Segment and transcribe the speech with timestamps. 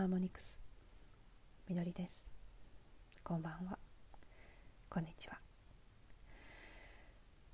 [0.00, 0.56] ハーモニクス。
[1.68, 2.30] みのりです。
[3.22, 3.78] こんばんは。
[4.88, 5.38] こんにちは。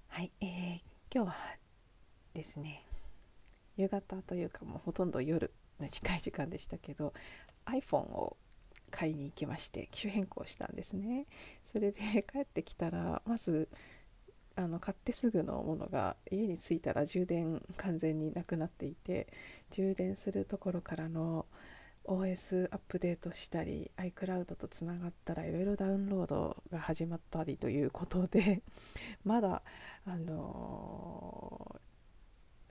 [0.07, 0.81] はい、えー、
[1.13, 1.35] 今日は
[2.35, 2.87] ですね
[3.77, 7.15] 夕方というかもうほとんど夜の近い時間でしたけど
[7.65, 8.37] iPhone を
[8.93, 11.27] 買いに行きまして機種変更したんですね。
[11.73, 11.99] それで
[12.33, 13.69] 帰ってきたらまず
[14.55, 19.27] あの買ってすぐのものが家に着いたら充電完全になくなっていて
[19.73, 21.47] 充電するところからの
[22.07, 28.63] OS アップデートしたり iCloud とつながったらいろいろダウンロードが始まったりということで
[29.25, 29.63] まだ
[30.07, 31.81] あの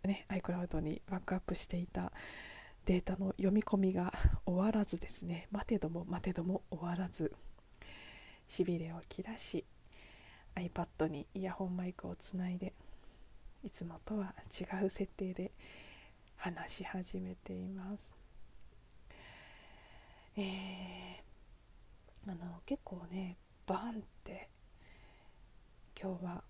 [0.04, 2.12] ー、ね iCloud にバックアップしていた
[2.86, 4.14] データの読み込みが
[4.46, 7.34] 終わらずですね待てども待てども終わらず
[8.48, 9.66] しびれを切らし
[10.56, 12.74] iPad にイヤホンマイクをつないで
[13.64, 15.52] いつもとは違う設定で
[16.38, 18.15] 話し始めています。
[20.38, 24.50] えー、あの結構ねバーンって
[26.00, 26.44] 今日は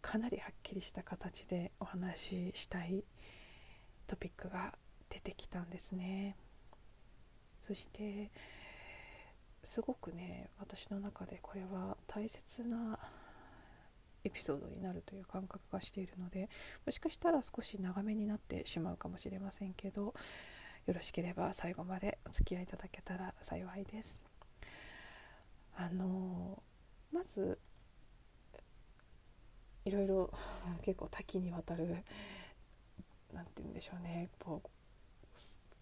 [0.00, 3.04] かなりはっきりした形でお話ししたい
[4.06, 4.74] トピックが
[5.10, 6.36] 出てきたんですね。
[7.62, 8.30] そして
[9.62, 12.98] すごくね私の中でこれは大切な
[14.24, 16.48] エピソードになるという感覚がしているので
[16.84, 20.14] もしかしたら少し長めになってしまうかもしれませんけど
[20.86, 24.20] よろしければ最後までお付き合いいただけたら幸いです。
[25.76, 26.62] あの
[27.12, 27.58] まず
[29.84, 30.32] いろいろ
[30.82, 32.04] 結構多岐にわたる
[33.32, 34.68] 何て言うんでしょうねこう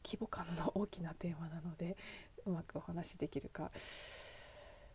[0.04, 1.96] 規模感の大きなテーマなので
[2.46, 3.70] うまくお話しできるか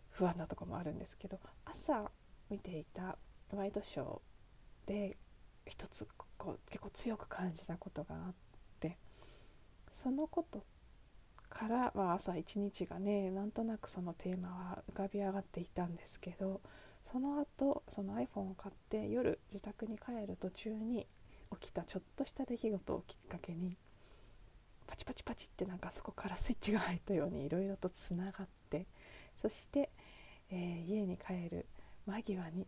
[0.09, 2.12] 不安なとこもあるんですけど朝
[2.50, 3.17] 見ていた
[3.53, 5.17] ワイドショーで
[5.66, 6.07] 一つ
[6.38, 8.47] こう結構強く感じたことがあって
[10.02, 10.63] そのこと
[11.50, 16.62] からは朝一日がねなんとなくそのテーマは浮かび上がっていたんですけど
[17.12, 21.08] その後その iPhone を買って夜自宅に帰る途中に
[21.59, 23.78] 起きたちょっとした出来事をきっかけに
[24.85, 28.85] パチパチパチってなんかそこからスイッチが入ったようにいろいろとつながって
[29.41, 29.90] そして、
[30.50, 31.66] えー、家に帰る
[32.06, 32.68] 間際に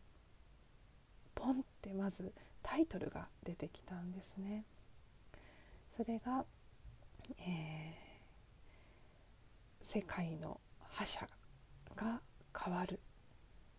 [1.36, 4.66] ポンってまずタイトルが出てきたんですね。
[5.96, 6.46] それが、
[7.38, 10.60] えー、世界の
[10.90, 11.28] 覇者
[11.96, 12.22] が
[12.58, 13.00] 変わる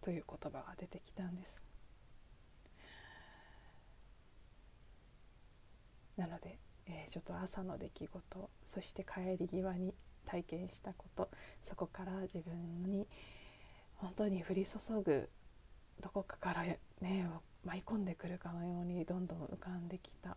[0.03, 1.61] という言葉が出てきたんです。
[6.17, 6.59] なので
[6.91, 9.95] えー、ちょっと朝の出来事そして帰り際に
[10.27, 11.31] 体験したこと
[11.69, 13.07] そこから自分に
[13.95, 15.29] 本当に降り注ぐ
[16.01, 16.63] どこかから
[17.01, 17.29] ね
[17.65, 20.37] 舞い込んでくるかのようにどんどん浮かんできた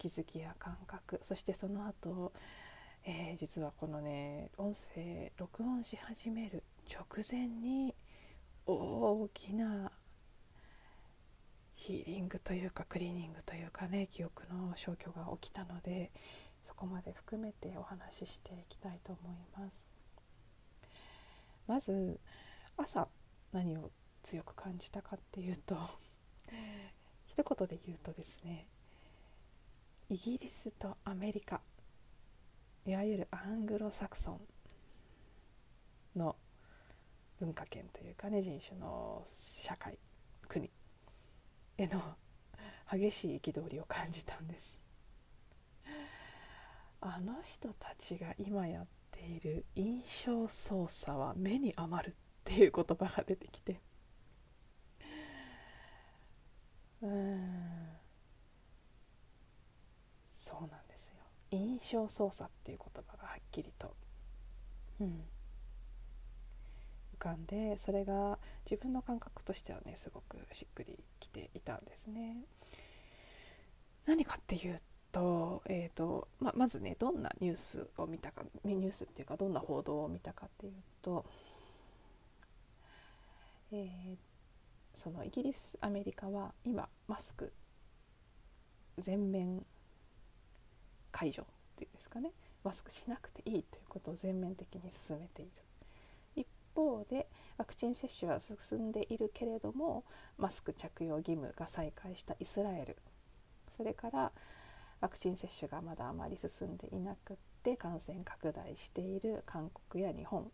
[0.00, 1.20] 気づきや感覚。
[1.22, 2.32] そしてその後、
[3.04, 7.94] えー、実はこのね音声録音し始める直前に
[8.64, 9.92] 大きな
[11.74, 16.10] ヒーリングというかクリーニングというかね記憶の消去が起きたので
[16.66, 19.86] そこまで含めてお話ししていきたいと思います。
[21.66, 22.18] まず
[22.78, 23.06] 朝
[23.52, 23.90] 何を
[24.22, 25.76] 強く感じたかっていうと
[27.26, 28.66] 一言で言うとですね
[30.10, 31.60] イギリスとアメリカ
[32.84, 34.40] いわゆるアングロサクソ
[36.16, 36.34] ンの
[37.38, 39.24] 文化圏というかね人種の
[39.62, 39.96] 社会
[40.48, 40.68] 国
[41.78, 42.02] への
[42.90, 44.80] 激しい憤りを感じたんです。
[47.00, 53.80] あの人たちが今やっている印象操作は目に余るっていう言葉が出てきて。
[57.00, 57.79] うん。
[60.50, 61.14] そうなんですよ。
[61.52, 63.94] 印象操作っていう言葉がはっきりと。
[65.00, 65.24] うん。
[67.14, 68.38] 浮かんでそれが
[68.68, 72.36] 自分の感覚としてはねすごくしっくりきていたんですね。
[74.06, 74.80] 何かっていう
[75.12, 80.72] と,、えーとままずねどんなニュースを見たかニュースっていうかどんな報道を見たかっていう
[81.02, 81.24] と、
[83.72, 84.16] えー、
[84.94, 87.52] そのイギリスアメリカは今マスク
[88.98, 89.64] 全面
[91.12, 91.46] 解除っ
[91.76, 92.32] ていうんですかね。
[92.62, 95.50] マスクしなくていいということを全面的に進めている。
[96.36, 97.26] 一方で
[97.56, 100.04] ワクチン接種は進んでいるけれども
[100.38, 102.96] マスク着用義務が再開したイスラエル。
[103.76, 104.32] それから
[105.00, 110.50] ワクチン接種がまだあまり進んでいなくって感染拡大している韓国や日本。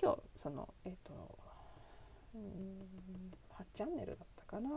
[0.00, 1.38] 今日そのえっ、ー、と
[2.34, 4.68] うん8チャンネルだったかな。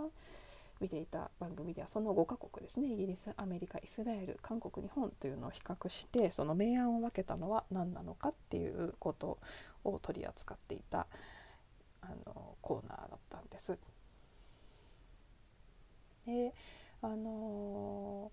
[0.81, 9.37] 見ていた番組ではその5カ国ですねイギリスアメリカイスラエル韓国日本というのを比較してその明暗を分けたのは何なのかっていうこと
[9.83, 11.05] を取り扱っていた
[12.01, 13.77] あのコーナーだったんです。
[16.25, 16.53] で
[17.03, 18.31] あの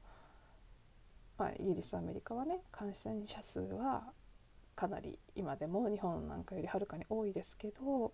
[1.38, 4.12] まあ、イギリスアメリカはね感染者数は
[4.74, 8.12] かなり今でも日本なんかよりはるかに多いですけど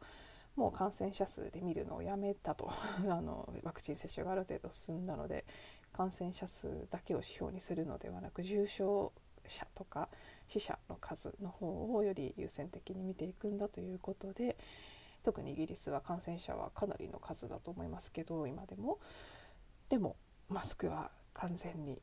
[0.56, 2.71] もう感染者数で見るのをやめたと。
[3.09, 5.45] あのワクチン接種がある程度進んだので
[5.93, 9.12] 感染者数だけを指標にするのではなく重症
[9.47, 10.09] 者とか
[10.49, 14.56] 死者の数の方をより優先的に見ていくんだということで
[15.23, 18.99] 特にイギリスは感染者はかなりの数だと思いますけど今でも。
[19.89, 20.17] でも
[20.49, 22.01] マスクは完全に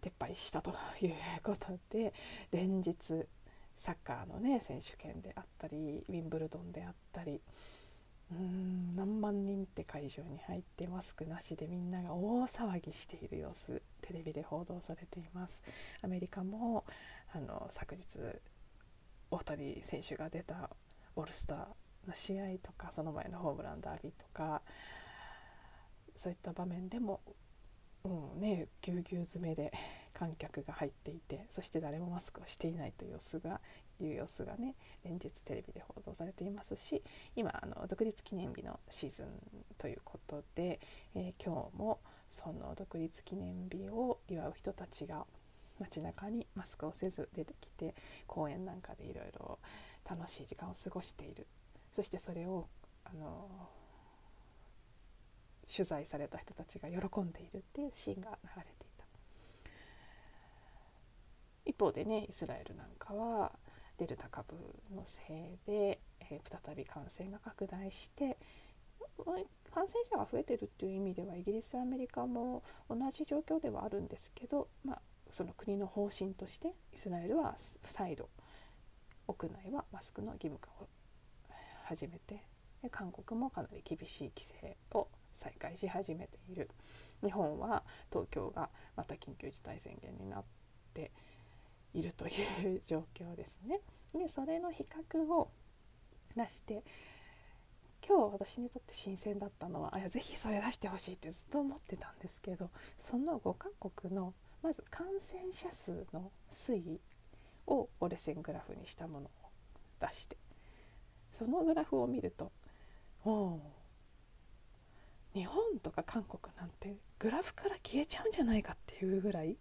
[0.00, 0.70] 撤廃したと
[1.00, 2.12] いうことで
[2.52, 2.94] 連日
[3.76, 7.40] サッカーのね選手権であったりウィンブルドンであったり
[8.32, 15.62] うん何万人って会場に入ってマスクなしでみんなが大騒ぎしている様子テレビで報道されています。
[16.02, 16.84] アメリカも
[17.32, 18.02] あの昨日
[19.30, 20.70] 大谷選手が出た
[21.14, 24.62] オールスターの試合とかその前のホームランダービーとか
[26.16, 27.20] そういった場面でも、
[28.04, 29.72] うんね、ぎゅうぎゅう詰めで
[30.18, 33.60] 観客が入っていてそして誰もマスクをしていないという様子が
[34.00, 34.74] いう様子がね
[35.04, 37.02] 連日テレビで報道されていますし
[37.34, 39.26] 今あの独立記念日のシーズン
[39.76, 40.80] ということで、
[41.14, 41.98] えー、今日も
[42.28, 45.26] その独立記念日を祝う人たちが
[45.78, 47.94] 街中にマスクをせず出てきて
[48.26, 49.58] 公園なんかでいろいろ
[50.08, 51.46] 楽しい時間を過ごしている。
[51.94, 52.68] そしてそれを
[53.04, 53.48] あの
[55.74, 58.85] 取材された人たちが喜んでいるっていうシーンが流れていた
[61.66, 63.52] 一方でねイスラエルなんかは
[63.98, 64.54] デルタ株
[64.94, 68.38] のせいで、えー、再び感染が拡大して
[69.74, 78.28] 感染者が増えてるっていう意味ではイギリスアメリカも同じ状況ではあるんですけど、まあ、その国の方針としてイスラエルは再度
[79.26, 80.88] 屋内はマスクの義務化を
[81.84, 82.42] 始めて
[82.90, 86.70] 韓国もかなり厳しい規制を再開し始めている。
[87.22, 90.44] 日本は東京がまた緊急事態宣言になっ
[90.94, 91.10] て
[91.96, 92.30] いるとい
[92.76, 93.80] う状況ですね。
[94.14, 95.50] でそれの比較を
[96.36, 96.82] 出して
[98.06, 104.32] 今日私にとって新鮮だったのはあやぜひそれ出してほしいってずっと思ってたんですけどその5カ国の
[104.62, 107.00] まず感染者数の推移
[107.66, 109.30] を折れ線グラフにしたものを
[110.00, 110.36] 出して
[111.38, 112.52] そのグラフを見ると
[113.24, 113.58] お
[115.34, 119.56] 日本とか韓国なんてグラフから消えちゃうんじゃないかっていうぐらい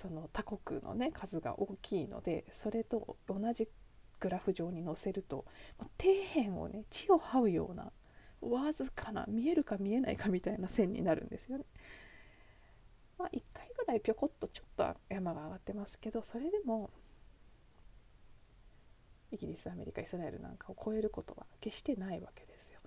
[0.00, 3.68] その他国のね数が大きいのでそれと同じ
[4.20, 5.44] グラフ上に載せると
[6.00, 7.90] 底辺をね地を這うような
[8.40, 11.64] わずかな見えるか見えないかみたいな線になるんですよね。
[13.18, 16.90] まあ、1回ぐらいぴょこっとちょっと山が上がってますけどそれでも
[19.32, 22.78] イギリスアメリカイスラエルなんかを超えることは決してないわけですよ。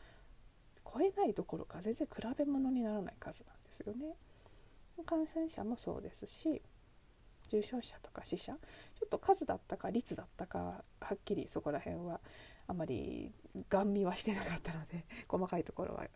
[0.86, 4.16] 超えないどころか全然比べ物にならない数なんですよね。
[5.06, 6.62] 感染者もそうですし
[7.52, 8.60] 重症者とか死者ちょ
[9.06, 12.22] っと数だったか率だったかはっきりそこら辺は
[12.68, 13.34] あまり
[13.70, 16.08] ガン見はしてなかったので 細かいところは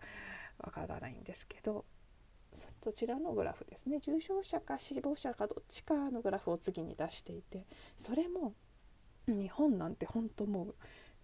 [0.59, 1.83] わからないんですけど
[2.81, 3.99] そちらのグラフですね。
[3.99, 7.65] 重症者か死亡者かどっちかのグラフを次に出していて
[7.97, 8.53] それも
[9.27, 10.75] 日本なんて本当もう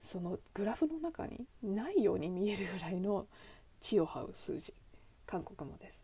[0.01, 3.27] そのグラフの中にないように見えるぐらいの
[3.79, 4.73] 地を這う数字
[5.25, 6.00] 韓国もです。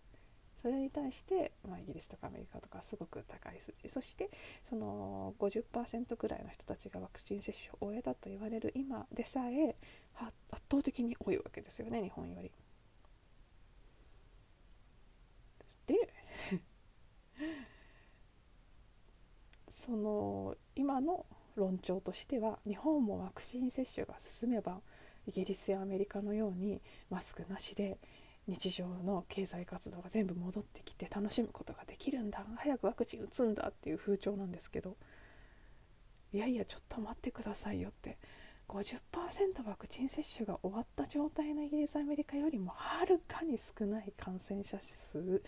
[0.67, 4.29] それに対して、まあ、イギリスとかアメリカとかすごく高い数字そして
[4.69, 9.77] その50%くらいの人たちがワクチン接種を終えたと言われる今でさえ
[10.19, 10.33] 圧
[10.69, 12.51] 倒的に多いわけですよね日本より。
[15.85, 15.95] で
[19.71, 24.81] その今の論調としては日本もワクチン接種が進めば
[25.27, 27.97] イギリスやアメリカのようにマスクなしで
[28.47, 32.45] 日常の経済活動が全部戻ってきて楽しむことができるんだ。
[32.57, 34.95] 早くワクチン打つんだっていう風潮なんですけど。
[36.33, 38.17] いやいやちょっと待ってくださいよって。
[38.69, 45.41] 50%ワクチン接種が終わった状態のイギリスアメリカよりもはるかに少ない感染者数。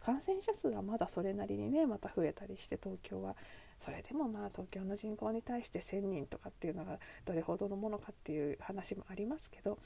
[0.00, 3.36] 感染者数はまだそれなりにねまた増えたりして東京は。
[3.80, 9.78] それでもまあ東京の人口に対して1,000人とかっていうのがどれほどのものかっていう話もありますけど。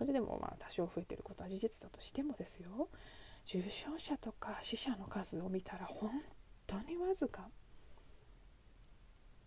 [0.00, 2.88] それでもまあ多少増えてることは事実だとしてもですよ
[3.44, 6.10] 重症者とか死者の数を見たら本
[6.66, 7.50] 当にわずか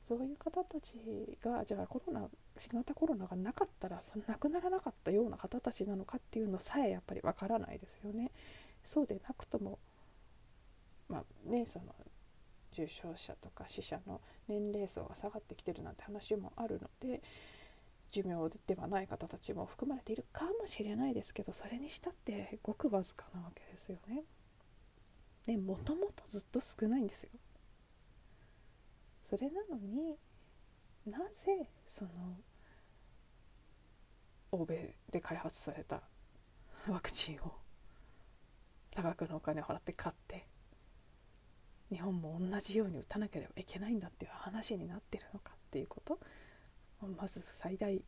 [0.07, 0.93] そういう方たち
[1.43, 8.29] がじゃあコロナ新型コロナがなかったらその亡くならなかったような方たちなのかっていうのさえやっぱりわからないですよね。
[8.85, 9.79] そうでなくとも
[11.09, 11.95] まあねその
[12.73, 17.23] 重症者とか死者の年齢層が下がってきてるなんて話もあるので
[18.13, 24.23] 寿命ではない方たちも含まれているかもしれないですけどそれにしたってごくわずかなわけですよね。
[25.47, 27.31] でもともとずっと少ないんですよ。
[29.23, 30.15] それなのに
[31.07, 32.11] なぜその
[34.51, 36.03] 欧米で開発された
[36.87, 37.51] ワクチンを
[38.91, 40.45] 多額のお金を払って買って
[41.91, 46.19] 日本も同じように打たなければいけないんだっていう話になってるのかっていうこと
[47.07, 48.01] まず最大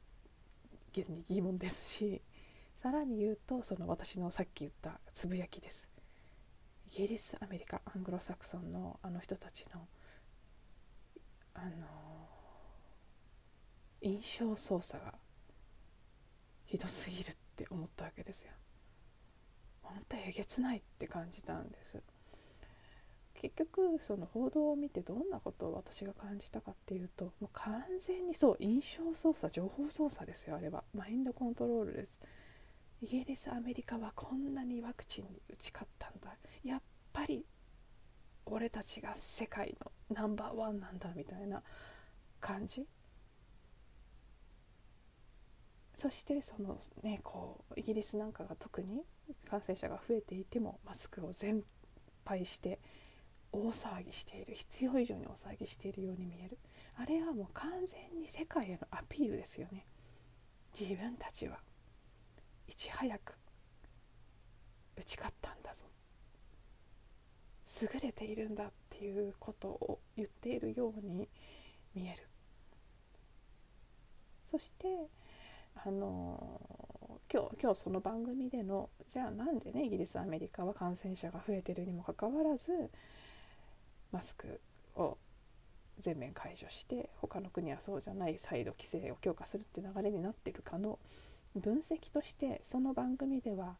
[0.92, 2.22] 限に疑問ですし
[2.82, 5.88] さらに言うとその私のさっき言ったつぶやきです
[6.88, 9.88] イギリスアメリカアングロサクソンのあの人たちの
[11.54, 11.88] あの
[14.02, 15.16] 印象操作が
[16.66, 18.52] ひどすぎるって思ったわけですよ。
[19.82, 22.02] 本当えげつないって感じたんです
[23.42, 30.84] 結局その報道を見てどんなことを私が感じたかっていうともう完全にそう印象操作情報操作ですよあれは。
[30.94, 32.18] マインドコントロールです。
[33.01, 36.38] イギリスアメリカはこんなにワクチンに打ち勝ったんだ。
[36.63, 36.82] やっ
[37.13, 37.46] ぱり
[38.46, 41.62] 俺たちが世界のナンバーワンなんだみたいな
[42.39, 42.88] 感じ。
[45.96, 49.04] そしてそのねこうイギリスなんかが特に
[49.50, 51.63] 感染者が増えていてもマスクを全
[52.25, 52.80] 廃して
[53.56, 56.58] 大騒ぎしている必要以上に大騒ぎしているように見える。
[56.98, 59.86] あれはもう完全に世界へのアピールですよね。
[60.80, 61.60] 自分たちは。
[62.68, 63.38] いち早く
[64.98, 65.86] 打ち勝ったんだぞ。
[67.82, 71.30] 優れているんだっていうことを言っているように
[71.94, 72.28] 見える。
[74.52, 75.10] そして
[75.84, 76.62] あの
[77.32, 82.90] 今日今日その番組でのじゃあなんでねイギリスアメリカは感染者が増えてるにもかかわらず
[84.15, 84.62] マスク
[84.95, 85.17] を
[86.00, 91.00] 全面解除して他の国はそうじゃない再度規制を強化するって流れになってるかの
[91.55, 93.75] 分析としてその番組では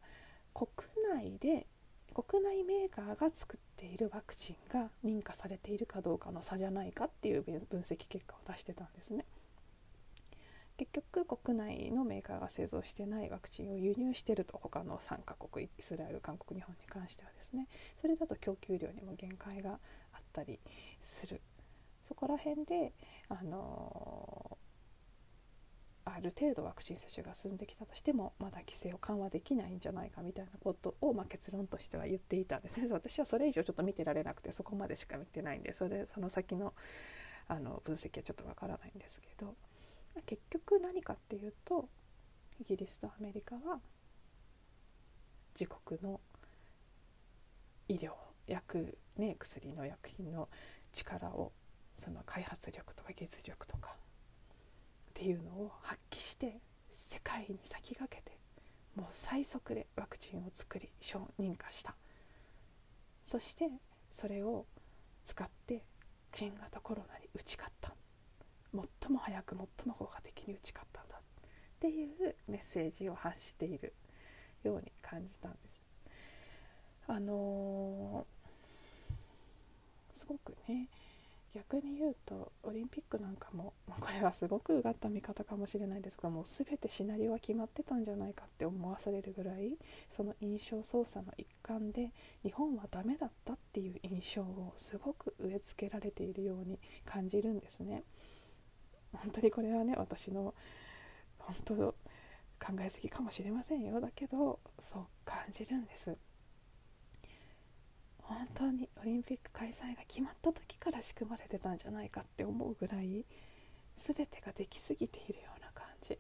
[0.54, 0.70] 国
[1.14, 1.68] 内で
[2.14, 9.26] 国内メーカーが作っているワクチンが認可されているかどうかの差じゃないかっていう分析結果を出してたんですね。
[10.78, 17.68] 結局国内のメーカーが製造してないワクチンを輸入してると他の3カ国イスラエル韓国日本に関してはですね
[18.02, 19.80] それだと供給量にも限界が
[20.42, 20.60] ったり
[21.02, 21.42] する
[22.08, 22.94] そこら辺で
[23.30, 36.74] あのー、ある程度ワクチン接種が進んできたとしてもまだ規制を緩和できないんじゃないかみたいなことを、まあ、結論としては言っていたんですね 私はそれ以上ちょっと見てられなくてそこまでしか見てないんでそれその先の
[37.48, 39.56] あの分析はちょっとわからないんですけど。
[40.26, 41.90] 結局何かっていうと
[42.62, 43.82] イギリスとアメリカは
[45.60, 46.22] 自国の
[47.90, 48.14] 医療
[48.48, 50.50] 薬、ね、薬の薬品の
[50.94, 51.52] 力を
[51.98, 56.60] その開発力とか技術力とかっていうのを発揮して
[56.92, 58.38] 世界に先駆けて
[58.96, 61.96] もう最速でワクチンを作り承認可した。
[63.26, 63.70] そして
[64.12, 64.66] それを
[65.26, 65.84] 使って
[66.34, 67.94] 新型コロナに打ち勝った。
[69.02, 71.16] 最も早く最も効果的に打ち勝ったんだ。
[71.16, 73.94] っていうメッセージを発している
[74.64, 75.84] ように感じたんです。
[77.08, 78.35] あのー、
[80.26, 80.88] すごくね。
[81.54, 89.78] 逆に言うとオリンピックなんかも、まあ、これはすごくうがった見方かもしれないですがもう全てシナリオは決まってたんじゃないかって思わされるぐらい
[90.18, 92.12] その印象操作の一環で
[92.44, 98.04] 日本はダメだったっていう印象をすごく植え付けられているように感じるんですね。
[99.14, 100.54] 本当にこれはね私の
[101.38, 101.76] 本当
[102.60, 104.02] 考えすぎかもしれませんよ。
[104.02, 104.60] だけど
[104.92, 106.18] そう感じるんです。
[108.28, 113.24] 本当にオリンピック開催が決まった時から仕組まれてたんじゃないかって思うぐらい
[113.98, 116.18] 全てができすぎているような感じ。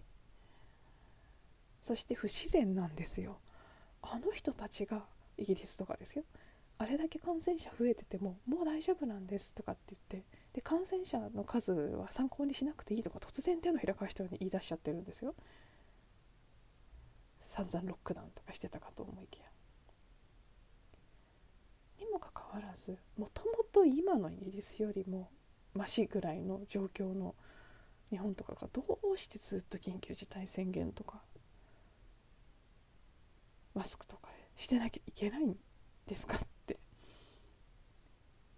[1.82, 3.38] そして不自然なんですよ。
[4.02, 5.04] あの人たちが
[5.38, 6.24] イギリスとかですよ。
[6.78, 15.34] あれだけ感染者増えててももう大丈夫なんですとかって言ってで感染者の数は参考にしなくていいとか突然手のひら返したように言い出しちゃってるんですよ。
[17.56, 19.46] 散々ロックダウンとかしてたかと思いきや
[22.00, 25.30] にもかかわらずもともと今のイギリスよりも
[25.74, 27.36] マシぐらいの状況の
[28.10, 28.82] 日本とかがど
[29.12, 31.22] うしてずっと緊急事態宣言とか
[33.74, 35.56] マスクとかしてなきゃいけないん
[36.08, 36.80] ですかって。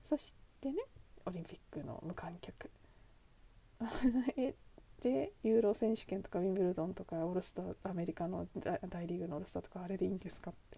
[0.07, 0.75] そしてね
[1.25, 2.69] オリンピックの無観客。
[5.01, 8.47] でユーロ選手権とかウィンブルドンとかオールスターアメリカの
[8.89, 10.76] 大リーグのオールスターとかあれでいいんですかって。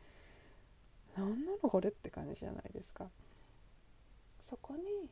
[1.19, 3.09] 何なのこれって感じじゃないですか。
[4.39, 5.09] そこに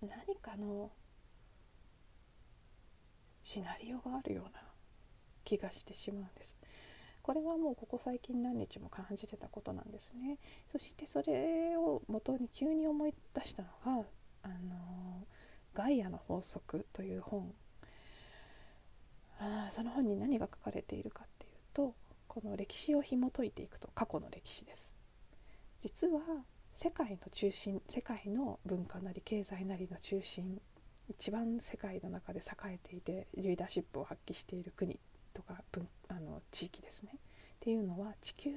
[0.00, 0.90] 何かの
[3.42, 4.62] シナリオがあるような
[5.44, 6.56] 気がしてしまうんです。
[7.22, 10.38] これはもうここ最近何日も感じてたことなんですね。
[10.70, 13.68] そしてそれを元に急に思い出したの
[14.02, 14.06] が
[14.44, 15.26] 「あの
[15.74, 17.54] ガイアの法則」という本。
[19.40, 21.94] あその本に何が書かれているかっていうと
[22.28, 24.92] この歴史を紐解いていくと過去の歴史です。
[25.80, 26.20] 実は
[26.74, 30.60] 世界の中心世界の文化なり経済なりの中心
[31.08, 34.98] 一番世界の中で栄えていてリーダーシップを発揮している国
[35.32, 37.12] とか文あの地域ですね。
[37.14, 37.16] っ
[37.60, 38.52] ていうのは地球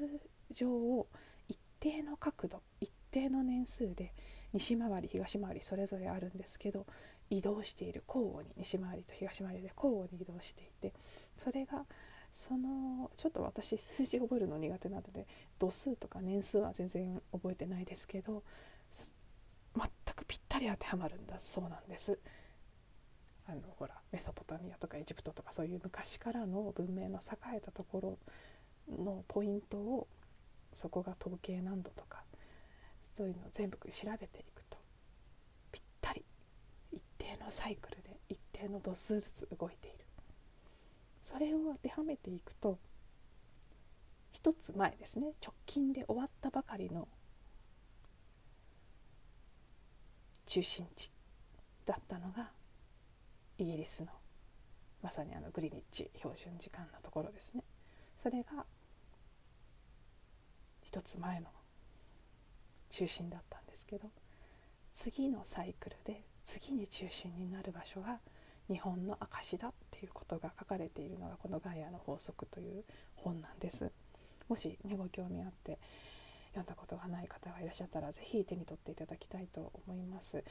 [0.52, 1.08] 上を
[1.48, 4.14] 一定の角度一定の年数で
[4.54, 6.86] 西回り東回りそれぞれあるんですけど
[7.30, 10.94] 移動している交互に西回りと東回りで交互に移動していて
[11.44, 11.86] それが
[12.34, 15.28] そのちょっと私数字覚えるの苦手なので
[15.60, 18.44] 度数とか年数は全然覚えてないですけど
[19.76, 22.18] 全くぴったり当てはまるんだそうなんです。
[23.48, 28.18] あのほらメソポタミアとかエジプトとかそういう昔からの文明の栄えたとこ
[28.90, 30.08] ろのポイントを
[30.74, 32.24] そこが統計難度とか
[33.18, 34.78] そういうのを全部調べていくと
[35.72, 36.24] ぴったり
[36.94, 40.01] 一定のサイクルで一定の度数ずつ動いている
[41.32, 42.78] それを当てはめていくと
[44.32, 47.08] 一つ前ですね直近で終わったばかりの
[50.46, 51.10] 中心地
[51.86, 52.50] だったのが
[53.58, 54.08] イギリスの
[55.02, 57.64] まさにあのグリニッジ標準時間のところですね。
[58.22, 58.66] それが
[60.82, 61.48] 一つ前の
[62.90, 64.10] 中心だったんですけど
[64.94, 68.20] 次のサイクルで次に中心になる場所が
[68.70, 69.74] 日本の証だっ
[70.06, 72.84] いうことが書かれているのがこの「ガイアの法則」という
[73.16, 73.92] 本なんです。
[74.48, 75.80] もし、ね、ご興味あって
[76.50, 80.44] 読んだことがない方がいらっしゃったら是非手に取っていただきたいと思います。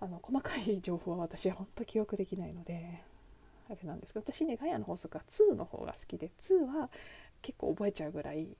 [0.00, 3.02] あの細かい情報は私は本当記憶できないので
[3.68, 6.90] あれなんですけど私ねガイアの法則は2の方が好きで2は
[7.40, 8.56] 結構覚えちゃうぐらい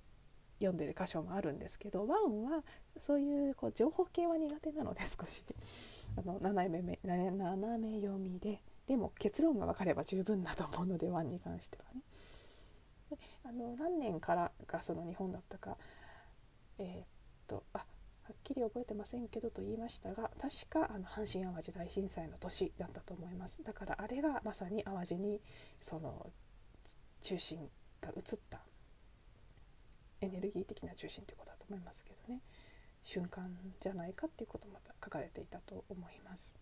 [0.60, 2.08] 読んでる箇所もあるんですけど1
[2.48, 2.62] は
[3.04, 5.42] そういうこう情報系は苦手なので少し。
[6.16, 8.60] あの斜め目斜め読みで
[8.92, 12.02] でも結論が分かれば十分だと思うので1に関してはね。
[13.42, 15.78] あの何年からがその日本だったか。
[16.78, 17.06] えー、っ
[17.46, 17.84] とあは
[18.34, 23.62] っきり覚えてませんけどと言いましたが確かあの阪神・淡路大震災の年だったと思います。
[23.64, 25.40] だからあれがまさに淡路に
[25.80, 26.30] その
[27.22, 27.70] 中心
[28.02, 28.60] が移った。
[30.20, 32.42] エネルギー的な中心ということだと思いますけどね。
[33.02, 36.52] 瞬間じゃないかっていうこともまた書かれていたと思います。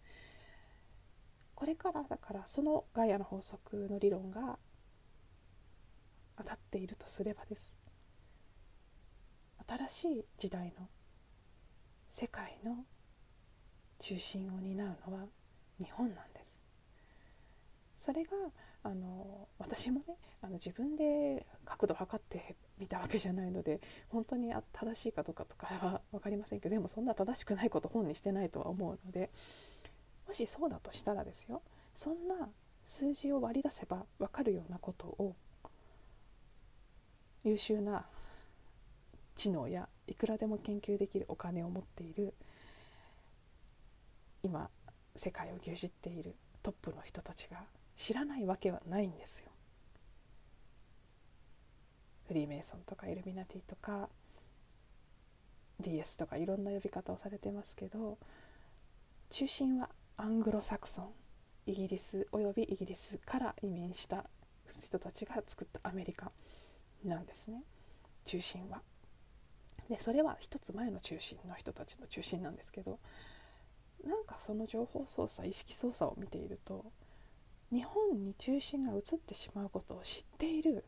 [1.61, 4.59] これからだからそのガイアの法則の理論が
[6.39, 7.75] 当たっているとすればです。
[9.69, 10.89] 新しい時代の
[12.09, 12.87] 世界の
[13.99, 15.27] 中心を担うのは
[15.79, 16.57] 日本なんです。
[17.99, 18.31] それが
[18.83, 29.29] あの私もねあの自分で角度を測ってみたわけじゃないので本当に正しいかどうかとかは分かりませんけどでもそんな正しくないこと本にしてないとは思うので
[30.31, 31.61] もしそうだとしたらですよ
[31.93, 32.49] そんな
[32.87, 35.35] 数字を割り出せば分かるようなことを
[37.43, 38.07] 優秀な
[39.35, 42.33] 知能やいくらでも研究できるお金を持っている
[44.45, 44.71] 今
[45.17, 47.65] 世界を牛耳っているトップの人たちが
[47.97, 49.51] 知らないわけはないんですよ。
[52.29, 54.09] フリーメイソンとかイルミナティとか
[55.81, 58.17] DS とかいろんな呼び方をされてますけど
[59.31, 59.89] 中心は
[60.21, 61.09] アングロサクソン
[61.65, 64.27] イギリスおよびイギリスから移民した
[64.85, 66.31] 人たちが作ったアメリカ
[67.03, 67.63] なんですね
[68.27, 68.83] 中心は。
[69.89, 72.99] でそれは一つ前の中心の人たちの中心なんですけど
[74.07, 76.85] なんかその情報操作意識操作を見ていると
[77.73, 80.85] 日本に中心が移ってしまうことを知っている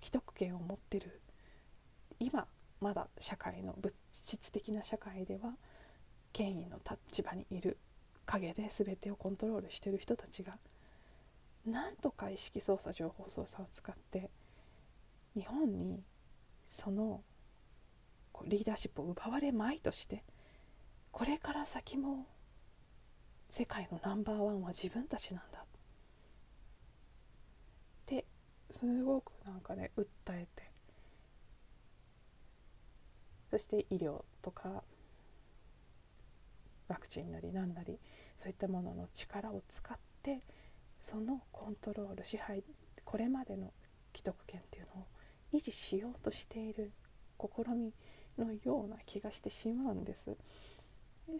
[0.00, 1.20] 既得権を持ってる
[2.18, 2.46] 今
[2.80, 5.56] まだ社会の物質的な社会では
[6.32, 6.78] 権威の
[7.10, 7.76] 立場にいる
[8.26, 10.58] 陰で全てをコントロールしてる人たちが
[11.66, 14.30] なんとか意識操作情報操作を使って
[15.34, 16.02] 日本に
[16.68, 17.22] その
[18.46, 20.24] リーダーシップを奪われまいとして
[21.10, 22.26] これから先も
[23.50, 25.58] 世界のナンバーワンは自分たちなんだ。
[25.58, 25.64] っ
[28.06, 28.24] て
[28.70, 30.72] すごくなんかね訴えて
[33.50, 34.82] そして医療とか
[36.92, 37.98] ワクチンなり何なり
[38.36, 40.42] そういったものの力を使って
[41.00, 42.62] そのコントロール支配
[43.04, 43.72] これまでの
[44.14, 45.06] 既得権っていうのを
[45.54, 46.92] 維持しようとしている
[47.40, 47.94] 試み
[48.38, 50.26] のような気がしてしまうんです。
[50.26, 50.36] で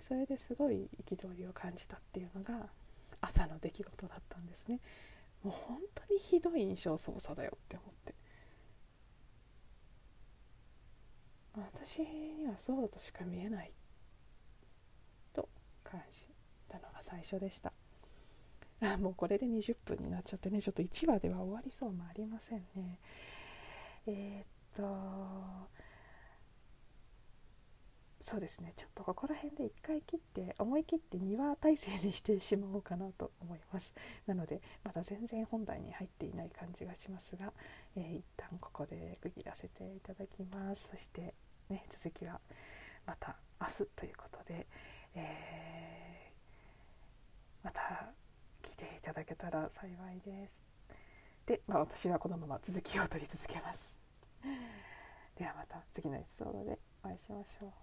[0.08, 2.70] それですごい憤りを感じたっていうのが
[3.20, 4.80] 朝の出来事だったんですね。
[5.42, 8.14] もう本当にひどい印象操作だよって思って。
[11.54, 13.72] 私にはそうとしか見えない。
[15.92, 16.26] 感じ
[16.68, 17.72] たのが最初でした。
[18.98, 22.98] もうこれで20分になっちゃってねちょっと1話では終わりそうもありませんね。
[24.06, 25.82] えー、っと
[28.22, 28.72] そうですね。
[28.76, 33.92] ちょっとここら辺で1回切って思い切って2話体制にしてしまおうかなと思います。
[34.26, 37.52] なのでまだ全然本題に入っていない感じがしますが、
[37.96, 40.88] えー、一旦ここで区切らせていただきます。
[40.90, 41.34] そして
[41.68, 42.40] ね続きは
[43.06, 44.66] また明日ということで、
[45.14, 48.12] えー、また
[48.62, 50.54] 来ていただけたら幸いです。
[51.46, 53.96] で、まあ、私はこのまま続きを取り続けます。
[55.36, 57.81] ではまた次のエピソードでお会いしましょう。